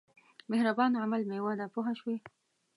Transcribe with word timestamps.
مهربان 0.51 0.91
عمل 1.03 1.21
مېوه 1.29 1.53
ده 1.59 1.65
پوه 1.73 1.89
شوې!. 1.99 2.15